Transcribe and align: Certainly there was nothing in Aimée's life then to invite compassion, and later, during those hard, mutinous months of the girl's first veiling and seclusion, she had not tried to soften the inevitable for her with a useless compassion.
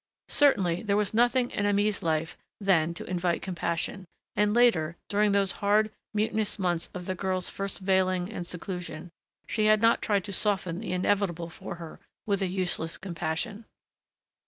Certainly 0.29 0.81
there 0.81 0.97
was 0.97 1.13
nothing 1.13 1.51
in 1.51 1.67
Aimée's 1.67 2.01
life 2.01 2.35
then 2.59 2.91
to 2.95 3.03
invite 3.05 3.43
compassion, 3.43 4.05
and 4.35 4.51
later, 4.51 4.97
during 5.09 5.31
those 5.31 5.51
hard, 5.61 5.91
mutinous 6.11 6.57
months 6.57 6.89
of 6.95 7.05
the 7.05 7.13
girl's 7.13 7.51
first 7.51 7.77
veiling 7.77 8.33
and 8.33 8.47
seclusion, 8.47 9.11
she 9.45 9.65
had 9.67 9.79
not 9.79 10.01
tried 10.01 10.23
to 10.23 10.33
soften 10.33 10.77
the 10.77 10.91
inevitable 10.91 11.51
for 11.51 11.75
her 11.75 11.99
with 12.25 12.41
a 12.41 12.47
useless 12.47 12.97
compassion. 12.97 13.65